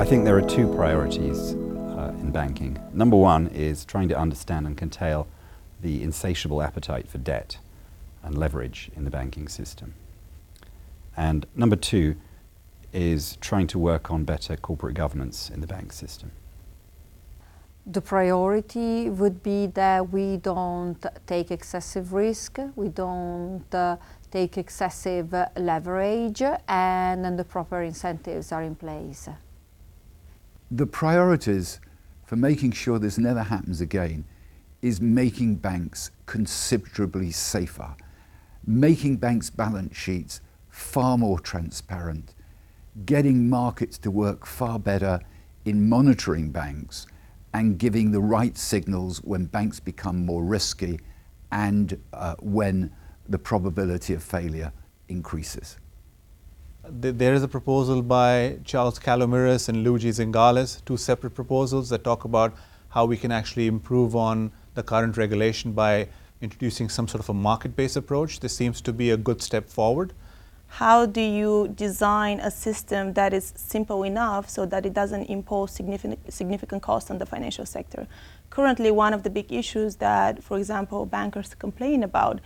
I 0.00 0.06
think 0.06 0.24
there 0.24 0.34
are 0.38 0.40
two 0.40 0.66
priorities 0.66 1.52
uh, 1.52 2.14
in 2.22 2.30
banking. 2.30 2.78
Number 2.94 3.18
one 3.18 3.48
is 3.48 3.84
trying 3.84 4.08
to 4.08 4.18
understand 4.18 4.66
and 4.66 4.74
curtail 4.74 5.28
the 5.82 6.02
insatiable 6.02 6.62
appetite 6.62 7.06
for 7.06 7.18
debt 7.18 7.58
and 8.22 8.38
leverage 8.38 8.90
in 8.96 9.04
the 9.04 9.10
banking 9.10 9.46
system. 9.46 9.92
And 11.18 11.44
number 11.54 11.76
two 11.76 12.16
is 12.94 13.36
trying 13.42 13.66
to 13.66 13.78
work 13.78 14.10
on 14.10 14.24
better 14.24 14.56
corporate 14.56 14.94
governance 14.94 15.50
in 15.50 15.60
the 15.60 15.66
bank 15.66 15.92
system. 15.92 16.30
The 17.84 18.00
priority 18.00 19.10
would 19.10 19.42
be 19.42 19.66
that 19.66 20.10
we 20.10 20.38
don't 20.38 21.04
take 21.26 21.50
excessive 21.50 22.14
risk, 22.14 22.58
we 22.74 22.88
don't 22.88 23.74
uh, 23.74 23.98
take 24.30 24.56
excessive 24.56 25.34
leverage, 25.58 26.40
and 26.68 27.22
then 27.22 27.36
the 27.36 27.44
proper 27.44 27.82
incentives 27.82 28.50
are 28.50 28.62
in 28.62 28.74
place. 28.74 29.28
The 30.72 30.86
priorities 30.86 31.80
for 32.24 32.36
making 32.36 32.72
sure 32.72 33.00
this 33.00 33.18
never 33.18 33.42
happens 33.42 33.80
again 33.80 34.24
is 34.82 35.00
making 35.00 35.56
banks 35.56 36.12
considerably 36.26 37.32
safer, 37.32 37.96
making 38.64 39.16
banks' 39.16 39.50
balance 39.50 39.96
sheets 39.96 40.40
far 40.68 41.18
more 41.18 41.40
transparent, 41.40 42.36
getting 43.04 43.50
markets 43.50 43.98
to 43.98 44.12
work 44.12 44.46
far 44.46 44.78
better 44.78 45.18
in 45.64 45.88
monitoring 45.88 46.52
banks 46.52 47.04
and 47.52 47.76
giving 47.76 48.12
the 48.12 48.20
right 48.20 48.56
signals 48.56 49.18
when 49.24 49.46
banks 49.46 49.80
become 49.80 50.24
more 50.24 50.44
risky 50.44 51.00
and 51.50 52.00
uh, 52.12 52.36
when 52.38 52.92
the 53.28 53.38
probability 53.38 54.14
of 54.14 54.22
failure 54.22 54.72
increases. 55.08 55.78
There 56.88 57.34
is 57.34 57.42
a 57.42 57.48
proposal 57.48 58.02
by 58.02 58.58
Charles 58.64 58.98
Calomiris 58.98 59.68
and 59.68 59.84
Luigi 59.84 60.10
Zingales, 60.10 60.84
two 60.84 60.96
separate 60.96 61.34
proposals 61.34 61.90
that 61.90 62.04
talk 62.04 62.24
about 62.24 62.54
how 62.88 63.04
we 63.04 63.16
can 63.16 63.30
actually 63.30 63.66
improve 63.66 64.16
on 64.16 64.50
the 64.74 64.82
current 64.82 65.16
regulation 65.16 65.72
by 65.72 66.08
introducing 66.40 66.88
some 66.88 67.06
sort 67.06 67.22
of 67.22 67.28
a 67.28 67.34
market-based 67.34 67.96
approach. 67.96 68.40
This 68.40 68.56
seems 68.56 68.80
to 68.80 68.92
be 68.92 69.10
a 69.10 69.16
good 69.16 69.42
step 69.42 69.68
forward 69.68 70.14
how 70.70 71.04
do 71.04 71.20
you 71.20 71.68
design 71.74 72.38
a 72.38 72.50
system 72.50 73.12
that 73.14 73.34
is 73.34 73.52
simple 73.56 74.04
enough 74.04 74.48
so 74.48 74.64
that 74.66 74.86
it 74.86 74.94
doesn't 74.94 75.24
impose 75.24 75.72
significant, 75.72 76.32
significant 76.32 76.80
costs 76.80 77.10
on 77.10 77.18
the 77.18 77.26
financial 77.26 77.66
sector? 77.66 78.06
Currently, 78.50 78.92
one 78.92 79.12
of 79.12 79.24
the 79.24 79.30
big 79.30 79.52
issues 79.52 79.96
that, 79.96 80.44
for 80.44 80.56
example, 80.58 81.06
bankers 81.06 81.54
complain 81.56 82.04
about 82.04 82.40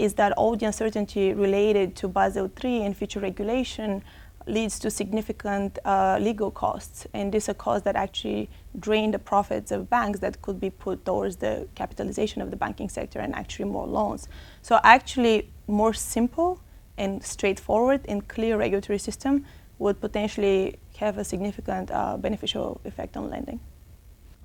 is 0.00 0.14
that 0.14 0.32
all 0.32 0.56
the 0.56 0.64
uncertainty 0.64 1.34
related 1.34 1.94
to 1.96 2.08
Basel 2.08 2.50
III 2.64 2.86
and 2.86 2.96
future 2.96 3.20
regulation 3.20 4.02
leads 4.46 4.78
to 4.78 4.90
significant 4.90 5.78
uh, 5.84 6.16
legal 6.18 6.50
costs. 6.50 7.06
And 7.12 7.30
these 7.32 7.48
are 7.50 7.54
costs 7.54 7.84
that 7.84 7.96
actually 7.96 8.48
drain 8.78 9.10
the 9.10 9.18
profits 9.18 9.70
of 9.70 9.90
banks 9.90 10.20
that 10.20 10.40
could 10.40 10.58
be 10.58 10.70
put 10.70 11.04
towards 11.04 11.36
the 11.36 11.68
capitalization 11.74 12.40
of 12.40 12.50
the 12.50 12.56
banking 12.56 12.88
sector 12.88 13.18
and 13.18 13.34
actually 13.34 13.66
more 13.66 13.86
loans. 13.86 14.26
So 14.62 14.80
actually 14.82 15.50
more 15.66 15.92
simple 15.92 16.60
and 16.96 17.22
straightforward 17.22 18.00
and 18.08 18.26
clear 18.26 18.56
regulatory 18.56 18.98
system 18.98 19.44
would 19.78 20.00
potentially 20.00 20.76
have 20.96 21.18
a 21.18 21.24
significant 21.24 21.90
uh, 21.90 22.16
beneficial 22.16 22.80
effect 22.84 23.16
on 23.18 23.28
lending. 23.28 23.60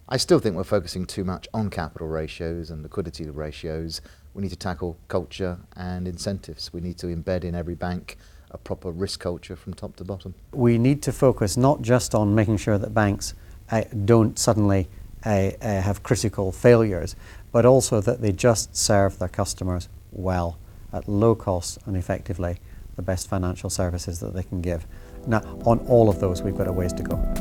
I 0.07 0.17
still 0.17 0.39
think 0.39 0.55
we're 0.55 0.63
focusing 0.63 1.05
too 1.05 1.23
much 1.23 1.47
on 1.53 1.69
capital 1.69 2.07
ratios 2.07 2.69
and 2.69 2.83
liquidity 2.83 3.29
ratios. 3.29 4.01
We 4.35 4.41
need 4.41 4.49
to 4.49 4.57
tackle 4.57 4.97
culture 5.07 5.57
and 5.77 6.07
incentives. 6.07 6.73
We 6.73 6.81
need 6.81 6.97
to 6.97 7.07
embed 7.07 7.45
in 7.45 7.55
every 7.55 7.75
bank 7.75 8.17
a 8.51 8.57
proper 8.57 8.91
risk 8.91 9.21
culture 9.21 9.55
from 9.55 9.73
top 9.73 9.95
to 9.95 10.03
bottom. 10.03 10.35
We 10.51 10.77
need 10.77 11.01
to 11.03 11.13
focus 11.13 11.55
not 11.55 11.81
just 11.81 12.13
on 12.13 12.35
making 12.35 12.57
sure 12.57 12.77
that 12.77 12.93
banks 12.93 13.33
uh, 13.71 13.83
don't 14.03 14.37
suddenly 14.37 14.89
uh, 15.25 15.51
uh, 15.61 15.81
have 15.81 16.03
critical 16.03 16.51
failures, 16.51 17.15
but 17.53 17.65
also 17.65 18.01
that 18.01 18.21
they 18.21 18.33
just 18.33 18.75
serve 18.75 19.17
their 19.19 19.29
customers 19.29 19.87
well 20.11 20.57
at 20.91 21.07
low 21.07 21.33
cost 21.33 21.79
and 21.85 21.95
effectively 21.95 22.57
the 22.97 23.01
best 23.01 23.29
financial 23.29 23.69
services 23.69 24.19
that 24.19 24.33
they 24.33 24.43
can 24.43 24.61
give. 24.61 24.85
Now, 25.27 25.39
on 25.65 25.79
all 25.87 26.09
of 26.09 26.19
those, 26.19 26.41
we've 26.41 26.57
got 26.57 26.67
a 26.67 26.73
ways 26.73 26.93
to 26.93 27.03
go. 27.03 27.34